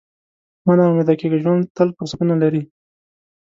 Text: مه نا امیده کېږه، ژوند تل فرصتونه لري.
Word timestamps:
مه 0.65 0.73
نا 0.77 0.83
امیده 0.91 1.13
کېږه، 1.19 1.37
ژوند 1.43 1.63
تل 1.75 1.89
فرصتونه 1.97 2.33
لري. 2.43 2.61